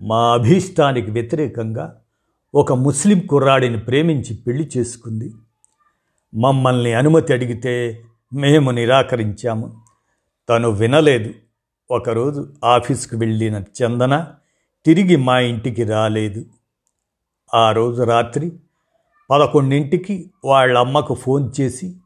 మా 0.00 0.32
అభీష్టానికి 0.32 1.10
వ్యతిరేకంగా 1.10 2.00
ఒక 2.54 2.72
ముస్లిం 2.72 3.20
కుర్రాడిని 3.20 3.78
ప్రేమించి 3.80 4.36
పెళ్ళి 4.36 4.70
చేసుకుంది. 4.76 5.34
మమ్మల్ని 6.34 6.94
అనుమతి 6.94 7.32
అడిగితే 7.32 8.04
మేము 8.34 8.70
నిరాకరించాము. 8.70 9.82
తను 10.48 10.70
వినలేదు. 10.70 11.34
ఒకరోజు 11.90 12.54
ఆఫీస్కి 12.64 13.16
వెళ్ళిన 13.16 13.64
చందన 13.82 14.34
తిరిగి 14.86 15.16
మా 15.16 15.40
ఇంటికి 15.40 15.84
రాలేదు. 15.84 16.44
ఆ 17.54 17.72
రోజు 17.72 18.02
రాత్రి 18.02 18.52
పదకొండింటికి 19.30 20.30
వాళ్ళ 20.44 20.78
అమ్మకు 20.78 21.14
ఫోన్ 21.14 21.60
చేసి 21.60 21.96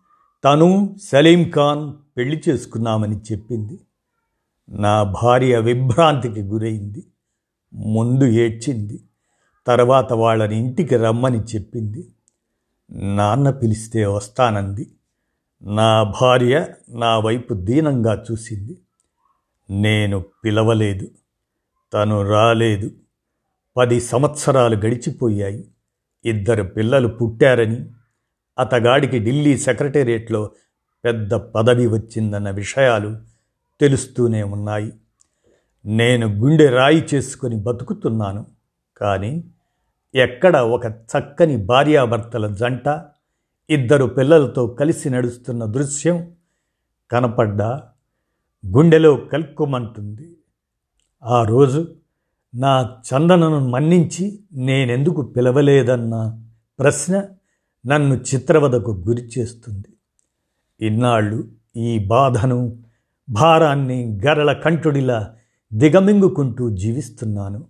తను 0.44 0.97
సలీం 1.02 1.50
ఖాన్ 1.54 1.92
పెళ్ళి 2.16 2.42
చేసుకున్నామని 2.49 3.16
చెప్పింది. 3.16 3.80
నా 4.68 5.02
భార్య 5.02 5.58
విభ్రాంతికి 5.58 6.42
గురైంది. 6.42 7.04
ముందు 7.75 8.25
ఏడ్చింది. 8.25 9.00
తర్వాత 9.66 10.12
వాళ్ళని 10.12 10.56
ఇంటికి 10.56 10.97
రమ్మని 10.97 11.38
చెప్పింది. 11.38 12.08
నాన్న 12.92 13.50
పిలిస్తే 13.50 14.06
వస్తానంది. 14.06 14.92
నా 15.62 16.02
భార్య 16.02 16.68
నా 16.91 17.19
వైపు 17.19 17.54
దీనంగా 17.54 18.25
చూసింది. 18.32 18.78
నేను 19.71 20.25
పిలవలేదు. 20.45 21.08
తను 21.92 22.28
రాలేదు. 22.28 22.90
పది 23.76 24.00
సంవత్సరాలు 24.00 24.76
గడిచిపోయాయి. 24.76 25.68
ఇద్దరు 26.24 26.62
పిల్లలు 26.62 27.08
పుట్టారని 27.08 27.90
అతగాడికి 28.58 29.18
ఢిల్లీ 29.18 29.58
సెక్రటేరియట్లో 29.58 30.50
పెద్ద 31.04 31.34
పదవి 31.34 31.86
వచ్చిందన్న 31.86 32.50
విషయాలు 32.50 33.20
తెలుస్తూనే 33.80 34.42
ఉన్నాయి. 34.42 34.92
నేను 35.86 36.26
గుండె 36.26 36.66
రాయి 36.66 37.06
చేసుకొని 37.14 37.56
బతుకుతున్నాను. 37.56 38.46
కానీ 38.96 39.44
ఎక్కడ 40.14 40.56
ఒక 40.56 40.86
చక్కని 40.86 41.56
భార్యాభర్తల 41.56 42.54
జంట 42.54 43.04
ఇద్దరు 43.70 44.04
పిల్లలతో 44.04 44.66
కలిసి 44.66 45.10
నడుస్తున్న 45.10 45.64
దృశ్యం 45.64 46.32
కనపడ్డా 47.10 47.82
గుండెలో 48.66 49.16
కలుక్కుమంటుంది. 49.16 50.37
ఆ 51.25 51.45
రోజు 51.45 51.95
నా 52.54 52.97
చందనను 53.09 53.69
మన్నించి 53.69 54.39
నేనెందుకు 54.52 55.23
పిలవలేదన్న 55.23 56.43
ప్రశ్న 56.78 57.25
నన్ను 57.87 58.15
చిత్రవదకు 58.15 59.04
గురి 59.09 59.31
చేస్తుంది. 59.39 59.89
ఇన్నాళ్ళు 60.87 61.49
ఈ 61.76 61.99
బాధను 61.99 62.83
భారాన్ని 63.31 64.21
గరళ 64.26 64.52
కంఠుడిలా 64.52 65.35
దిగమింగుకుంటూ 65.73 66.71
జీవిస్తున్నాను. 66.71 67.67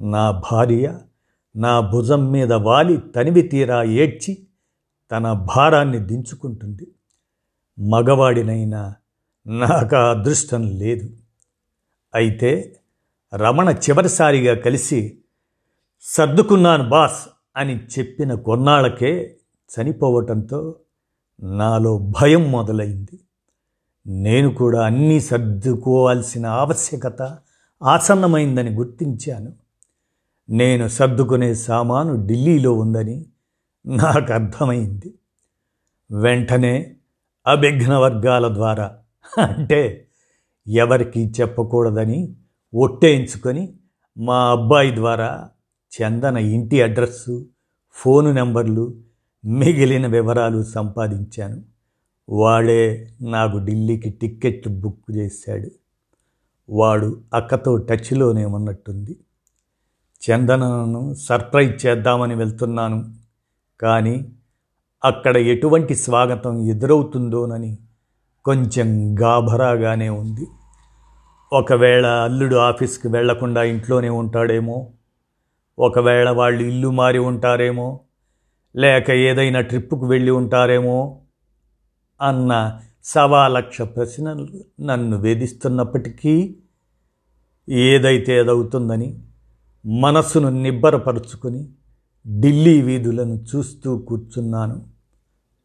నా 0.00 0.30
భార్య 0.30 0.98
నా 1.56 1.80
భుజం 1.80 2.30
మీద 2.30 2.52
వాలి 2.52 2.96
తనివి 2.96 3.42
తీరా 3.42 3.82
ఏడ్చి 3.82 4.46
తన 5.10 5.32
భారాన్ని 5.32 5.98
దించుకుంటుంది. 5.98 6.86
మగవాడినైనా 7.78 8.94
నాకు 9.46 9.96
అదృష్టం 9.96 10.62
లేదు. 10.62 11.23
అయితే 12.14 12.76
రమణ 13.34 13.68
చివరిసారిగా 13.68 14.54
కలిసి 14.54 15.18
సర్దుకున్నాను 16.02 16.88
బాస్ 16.88 17.28
అని 17.56 17.80
చెప్పిన 17.98 18.34
కొన్నాళ్ళకే 18.34 19.36
చనిపోవటంతో 19.70 20.74
నాలో 21.42 21.98
భయం 21.98 22.52
మొదలైంది. 22.52 23.20
నేను 24.06 24.54
కూడా 24.54 24.86
అన్నీ 24.86 25.20
సర్దుకోవాల్సిన 25.20 26.46
ఆవశ్యకత 26.46 27.38
ఆసన్నమైందని 27.82 28.70
గుర్తించాను. 28.70 29.52
నేను 30.50 30.88
సర్దుకునే 30.88 31.54
సామాను 31.54 32.26
ఢిల్లీలో 32.26 32.72
ఉందని 32.72 33.26
నాకు 33.86 34.32
అర్థమైంది. 34.32 35.14
వెంటనే 36.10 36.94
అభిఘ్న 37.46 37.94
వర్గాల 37.94 38.54
ద్వారా 38.54 38.98
అంటే 39.40 40.03
ఎవరికి 40.68 41.32
చెప్పకూడదని 41.40 42.36
ఒట్టేయించుకొని 42.74 43.72
మా 44.18 44.50
అబ్బాయి 44.50 44.94
ద్వారా 44.94 45.48
చందన 45.92 46.36
ఇంటి 46.36 46.82
అడ్రస్సు 46.82 47.46
ఫోను 47.92 48.32
నెంబర్లు 48.32 48.94
మిగిలిన 49.44 50.06
వివరాలు 50.06 50.62
సంపాదించాను. 50.62 51.62
వాడే 52.28 53.10
నాకు 53.22 53.58
ఢిల్లీకి 53.58 54.10
టిక్కెట్ 54.10 54.68
బుక్ 54.68 55.16
చేశాడు. 55.16 55.70
వాడు 56.68 57.20
అక్కతో 57.34 57.76
టచ్లోనే 57.76 58.44
ఉన్నట్టుంది. 58.44 59.16
చందనను 60.30 61.14
సర్ప్రైజ్ 61.14 61.86
చేద్దామని 61.86 62.34
వెళ్తున్నాను. 62.34 63.14
కానీ 63.80 64.32
అక్కడ 65.04 65.36
ఎటువంటి 65.36 65.94
స్వాగతం 65.94 66.68
ఎదురవుతుందోనని 66.68 67.78
కొంచెం 68.44 69.16
గాభరాగానే 69.20 70.08
ఉంది. 70.08 70.46
ఒకవేళ 71.52 72.06
అల్లుడు 72.06 72.56
ఆఫీస్కి 72.56 73.08
వెళ్ళకుండా 73.08 73.62
ఇంట్లోనే 73.62 74.08
ఉంటాడేమో 74.08 74.92
ఒకవేళ 75.78 76.30
వాళ్ళు 76.30 76.62
ఇల్లు 76.62 76.90
మారి 76.90 77.18
ఉంటారేమో 77.18 78.00
లేక 78.76 79.10
ఏదైనా 79.10 79.60
ట్రిప్పుకు 79.60 80.06
వెళ్ళి 80.06 80.30
ఉంటారేమో 80.30 81.20
అన్న 82.20 82.80
సవాలక్ష 83.04 83.82
ప్రశ్నలు 83.82 84.48
నన్ను 84.82 85.16
వేధిస్తున్నప్పటికీ 85.16 86.56
ఏదైతే 87.68 88.32
ఏదవుతుందని 88.40 89.18
మనస్సును 89.86 90.48
నిబ్బరపరుచుకొని 90.48 91.68
ఢిల్లీ 92.40 92.82
వీధులను 92.82 93.34
చూస్తూ 93.34 93.98
కూర్చున్నాను. 93.98 94.86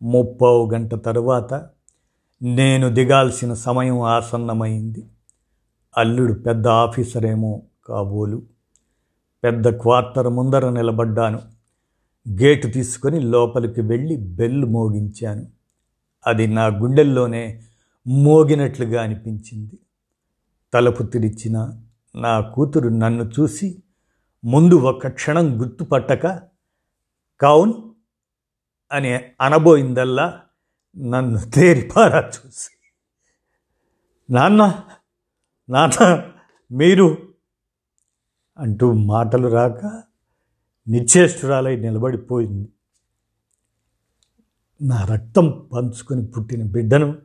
ముప్పావు 0.02 0.70
గంట 0.74 0.96
తరువాత 0.96 1.70
నేను 2.42 2.90
దిగాల్సిన 2.90 3.54
సమయం 3.54 4.02
ఆసన్నమైంది. 4.02 5.08
అల్లుడు 5.98 6.34
పెద్ద 6.34 6.68
ఆఫీసరేమో 6.68 7.62
కాబోలు. 7.86 8.42
పెద్ద 9.44 9.70
క్వార్టర్ 9.70 10.30
ముందర 10.30 10.70
నిలబడ్డాను. 10.70 11.40
గేటు 12.30 12.68
తీసుకొని 12.68 13.20
లోపలికి 13.20 13.82
వెళ్ళి 13.82 14.18
బెల్ 14.18 14.66
మోగించాను. 14.66 15.48
అది 16.28 16.48
నా 16.48 16.66
గుండెల్లోనే 16.66 17.62
మోగినట్లుగా 18.08 19.04
అనిపించింది. 19.04 19.80
తలుపు 20.74 21.04
తెరిచిన 21.04 21.82
నా 22.16 22.40
కూతురు 22.40 22.90
నన్ను 22.90 23.32
చూసి 23.40 23.84
ముందు 24.46 24.76
ఒక 24.76 25.08
క్షణం 25.08 25.62
గుర్తుపట్టక 25.62 26.28
కౌన్ 27.42 27.74
అని 28.92 29.20
అనబోయిందల్లా 29.42 30.42
నన్ను 30.98 31.40
తేరిపారా 31.40 32.28
చూసి. 32.28 32.72
నాన్న 34.34 34.84
నాన్న 35.70 36.32
మీరు 36.72 37.18
అంటూ 38.58 38.94
మాటలు 38.94 39.48
రాక 39.48 40.04
నిశ్చేష్టురాలై 40.88 41.76
నిలబడిపోయింది. 41.76 42.70
నా 44.82 45.06
రక్తం 45.06 45.70
పంచుకొని 45.74 46.28
పుట్టిన 46.28 46.64
బిడ్డను 46.64 47.18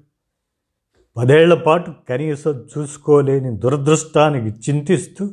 పదేళ్ళ 1.16 1.54
పాటు 1.54 1.94
కనీసం 2.08 2.68
చూసుకోలేని 2.78 3.56
దురదృష్టానికి 3.56 4.70
చింతిస్తూ 4.70 5.32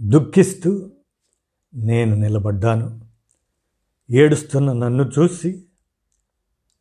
దుఃఖిస్తూ 0.00 0.90
నేను 1.74 2.16
నిలబడ్డాను. 2.16 3.00
ఏడుస్తున్న 4.10 4.72
నన్ను 4.72 5.02
చూసి 5.02 5.64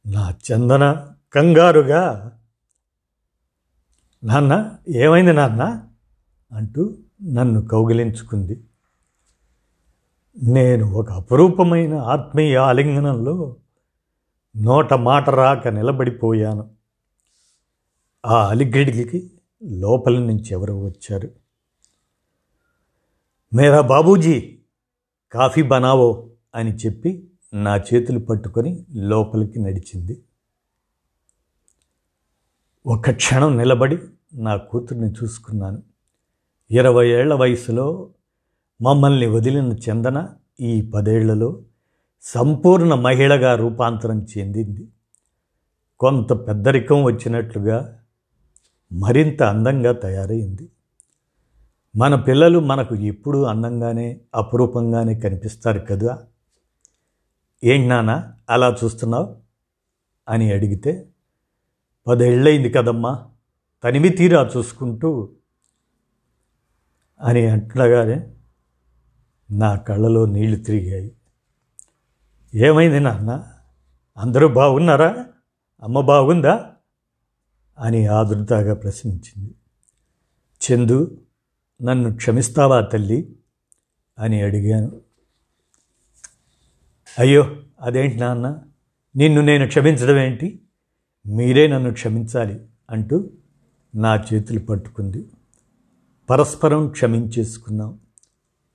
నా 0.06 0.30
చందన 0.30 1.08
కంగారుగా 1.34 2.38
నాన్న 4.24 4.78
ఏమైంది 4.90 5.34
నాన్న? 5.34 5.88
అంటూ 6.52 6.98
నన్ను 7.24 7.68
కౌగిలించుకుంది. 7.68 8.64
నేను 10.44 10.92
ఒక 10.92 11.12
అపురూపమైన 11.12 11.94
ఆత్మీయ 11.94 12.58
ఆలింగనంలో 12.58 13.56
నోట 14.58 14.94
మాట 14.94 15.30
రాక 15.30 15.68
నిలబడిపోయాను. 15.68 16.70
ఆ 18.26 18.48
అలిగ్రిడికి 18.48 19.32
లోపల 19.64 20.20
నుంచి 20.20 20.46
ఎవరో 20.52 20.84
వచ్చారు. 20.84 21.32
మేరా 23.54 23.82
బాబూజీ 23.82 24.60
కాఫీ 25.32 25.62
బనావో 25.62 26.30
అని 26.56 26.76
చెప్పి 26.76 27.30
నా 27.54 27.78
చేతులు 27.78 28.20
పట్టుకొని 28.20 28.86
లోపలికి 28.92 29.60
నడిచింది. 29.60 30.24
ఒక 32.86 33.12
క్షణం 33.12 33.58
నిలబడి 33.58 33.98
నా 34.34 34.56
కూతుర్ని 34.56 35.12
చూసుకున్నాను. 35.12 35.84
ఇరవై 36.72 37.10
ఏళ్ళ 37.10 37.34
వయసులో 37.34 38.10
మమ్మల్ని 38.82 39.26
వదిలిన 39.26 39.78
చందన 39.90 40.30
ఈ 40.60 40.82
పదేళ్ళలో 40.82 41.62
సంపూర్ణ 42.22 42.94
మహిళగా 42.94 43.56
రూపాంతరం 43.56 44.26
చెందింది. 44.38 44.88
కొంత 46.00 46.34
పెద్దరికం 46.34 47.04
వచ్చినట్లుగా 47.04 48.00
మరింత 48.94 49.44
అందంగా 49.44 49.92
తయారైంది. 49.92 50.70
మన 51.96 52.16
పిల్లలు 52.16 52.60
మనకు 52.60 52.96
ఎప్పుడూ 52.96 53.44
అందంగానే 53.44 54.22
అపురూపంగానే 54.36 55.20
కనిపిస్తారు 55.20 55.80
కదా. 55.80 56.28
ఏంటి 57.64 57.88
నాన్న 57.88 58.34
అలా 58.50 58.78
చూస్తున్నావు? 58.84 59.42
అని 60.30 60.52
అడిగితే 60.54 61.10
పదేళ్ళయింది 62.08 62.70
కదమ్మా 62.70 63.30
తనివి 63.84 64.10
తీరా 64.10 64.52
చూసుకుంటూ 64.58 65.36
అని 67.22 67.46
అంటుండగానే 67.46 68.34
నా 69.52 69.76
కళ్ళలో 69.76 70.26
నీళ్ళు 70.26 70.64
తిరిగాయి. 70.64 71.16
ఏమైంది 72.56 73.00
నాన్న 73.00 73.48
అందరూ 74.18 74.48
బాగున్నారా? 74.48 75.26
అమ్మ 75.84 76.02
బాగుందా? 76.02 76.74
అని 77.80 78.08
ఆదుర్దాగా 78.08 78.74
ప్రశ్నించింది. 78.74 79.56
చందు 80.62 81.22
నన్ను 81.82 82.16
క్షమిస్తావా 82.16 82.82
తల్లి? 82.82 83.36
అని 84.20 84.42
అడిగాను. 84.42 85.13
అయ్యో 87.20 87.56
అదేంటి 87.82 88.16
నాన్న? 88.16 88.60
నిన్ను 89.16 89.42
నేను 89.42 89.68
క్షమించడం 89.68 90.18
ఏంటి? 90.18 90.60
మీరే 91.28 91.68
నన్ను 91.68 91.94
క్షమించాలి 91.94 92.60
అంటూ 92.90 93.30
నా 93.96 94.24
చేతులు 94.34 94.60
పట్టుకుంది. 94.60 95.26
పరస్పరం 96.30 96.90
క్షమించేసుకున్నాం. 96.90 98.00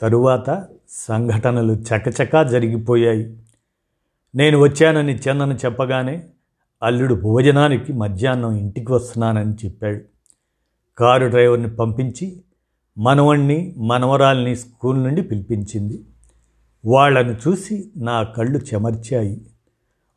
తరువాత 0.01 0.68
సంఘటనలు 0.88 1.72
చకచకా 1.72 2.42
జరిగిపోయాయి. 2.42 3.38
నేను 4.35 4.59
వచ్చానని 4.59 5.14
చందన 5.16 5.53
చెప్పగానే 5.53 6.27
అల్లుడు 6.83 7.14
భోజనానికి 7.14 7.92
మధ్యాహ్నం 7.92 8.53
ఇంటికి 8.53 8.92
వస్తున్నానని 8.92 9.55
చెప్పాడు. 9.55 10.01
కారు 10.98 11.27
డ్రైవర్ని 11.27 11.70
పంపించి 11.70 12.42
మనవణ్ణి 12.98 13.74
మనవరాల్ని 13.77 14.57
స్కూల్ 14.57 15.05
నుండి 15.05 15.22
పిలిపించింది. 15.22 16.05
వాళ్ళను 16.85 17.37
చూసి 17.49 17.91
నా 17.97 18.23
కళ్ళు 18.23 18.59
చెమర్చాయి. 18.59 19.47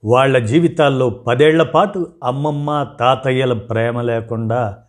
వాళ్ళ 0.05 0.45
జీవితాల్లో 0.45 1.09
పదేళ్ళ 1.09 1.63
పాటు 1.63 2.13
అమ్మమ్మ 2.23 2.87
తాతయ్యల 2.99 3.53
ప్రేమ 3.53 4.01
లేకుండా 4.01 4.83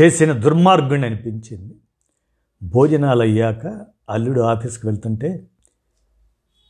చేసిన 0.00 0.32
దుర్మార్గుని 0.32 1.06
అనిపించింది. 1.06 1.74
భోజనాలు 2.62 3.22
అయ్యాక 3.22 3.86
అల్లుడు 4.10 4.40
ఆఫీస్కి 4.40 4.86
వెళ్తుంటే 4.86 5.46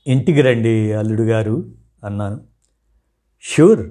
ఇంటికి 0.07 0.43
రండి 0.43 0.93
అల్లుడు 0.93 1.23
గారు 1.23 1.71
అన్నాను. 2.05 2.41
షూర్ 3.43 3.91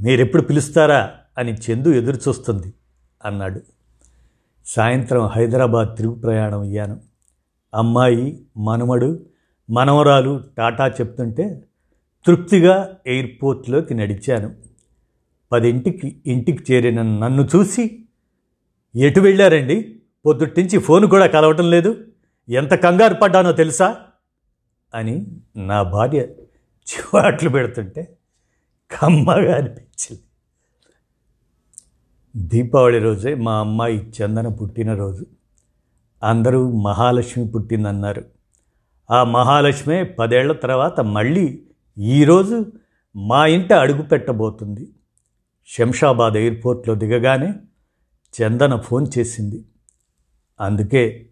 మీరెప్పుడు 0.00 0.42
పిలుస్తారా? 0.42 1.10
అని 1.38 1.54
చందు 1.54 1.88
ఎదురు 1.88 2.16
చూస్తుంది 2.16 2.74
అన్నాడు. 3.24 3.60
సాయంత్రం 4.66 5.26
హైదరాబాద్ 5.26 5.96
తిరుగు 5.96 6.14
ప్రయాణం 6.14 6.60
అయ్యాను. 6.60 7.09
అమ్మాయి 7.74 8.42
మనమడు 8.56 9.26
మనవరాలు 9.70 10.40
టాటా 10.56 10.86
చెప్తుంటే 10.86 11.64
తృప్తిగా 12.26 12.96
ఎయిర్పోర్ట్లోకి 13.06 13.94
నడిచాను. 13.94 14.54
పదింటికి 15.52 16.22
ఇంటికి 16.26 16.72
చేరిన 16.72 17.02
నన్ను 17.02 17.48
చూసి 17.56 18.04
ఎటు 18.96 19.20
వెళ్ళారండి? 19.20 20.00
పొద్దుట్టించి 20.26 20.78
ఫోన్ 20.78 21.06
కూడా 21.06 21.26
కలవటం 21.26 21.70
లేదు. 21.70 22.04
ఎంత 22.48 22.74
కంగారు 22.74 23.14
పడ్డానో 23.14 23.52
తెలుసా? 23.52 23.96
అని 24.94 25.26
నా 25.56 25.82
భార్య 25.82 26.18
చివాట్లు 26.90 27.50
పెడుతుంటే 27.50 28.16
కమ్మగా 28.90 29.56
అనిపించింది. 29.56 30.20
దీపావళి 32.36 32.98
రోజే 32.98 33.34
మా 33.34 33.58
అమ్మాయి 33.58 34.12
చందన 34.22 34.48
పుట్టినరోజు. 34.48 35.26
అందరూ 36.22 36.80
మహాలక్ష్మి 36.80 37.48
పుట్టిందన్నారు. 37.48 38.24
ఆ 39.10 39.24
మహాలక్ష్మే 39.24 40.04
పదేళ్ళ 40.04 40.52
తర్వాత 40.52 41.00
మళ్ళీ 41.00 41.64
ఈరోజు 41.98 42.72
మా 43.16 43.46
ఇంట 43.46 43.72
అడుగు 43.72 44.02
పెట్టబోతుంది. 44.02 44.88
శంషాబాద్ 45.66 46.36
ఎయిర్పోర్ట్లో 46.36 46.94
దిగగానే 46.94 47.52
చందన 48.34 48.76
ఫోన్ 48.76 49.06
చేసింది. 49.18 49.64
అందుకే 50.60 51.30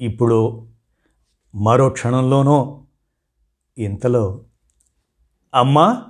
ఇప్పుడు 0.00 0.66
మరో 1.54 1.88
క్షణంలోనో 1.88 2.84
ఇంతలో 3.78 4.44
అమ్మా 5.54 6.02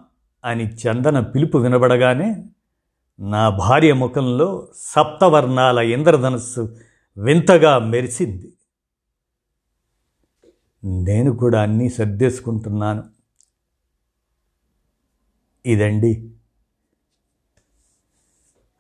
అని 0.45 0.65
చందన 0.75 1.21
పిలుపు 1.21 1.59
వినబడగానే 1.59 2.45
నా 3.21 3.49
భార్య 3.49 3.93
ముఖంలో 3.93 4.69
సప్తవర్ణాల 4.75 5.79
ఇంద్రధనస్సు 5.79 6.77
వింతగా 7.19 7.79
మెరిసింది. 7.79 8.53
నేను 10.85 11.37
కూడా 11.37 11.63
అన్నీ 11.63 11.89
సర్దేసుకుంటున్నాను. 11.89 13.05
ఇదండి. 15.67 16.33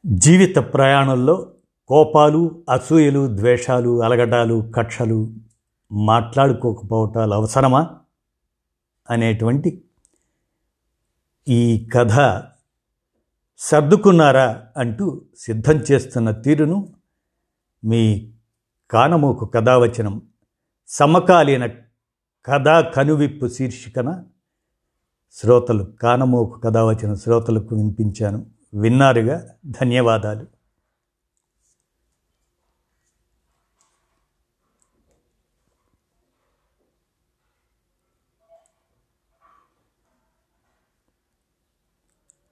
జీవిత 0.07 0.57
ప్రయాణంలో 0.57 1.53
కోపాలు 1.88 2.64
అసూయలు 2.70 3.37
ద్వేషాలు 3.37 4.03
అలగటాలు 4.03 4.72
కక్షలు 4.77 5.35
మాట్లాడుకోకపోవటాలు 5.92 7.35
అవసరమా? 7.35 8.01
అనేటువంటి 9.11 9.85
ఈ 11.49 11.88
కథ 11.94 12.42
సర్దుకున్నారా 13.59 14.66
అంటూ 14.77 15.25
సిద్ధం 15.38 15.75
చేస్తున్న 15.75 16.31
తీరును 16.31 16.96
మీ 17.87 18.33
కానమూకు 18.90 19.46
కథావచనం 19.46 20.22
సమకాలీన 20.87 21.66
కథా 22.46 22.81
కనువిప్పు 22.81 23.49
శీర్షికన 23.49 24.25
శ్రోతలు 25.33 25.85
కానమూకు 26.03 26.61
కథావచన 26.61 27.14
శ్రోతలకు 27.14 27.77
వినిపించాను. 27.77 28.46
విన్నారుగా 28.75 29.49
ధన్యవాదాలు. 29.66 30.56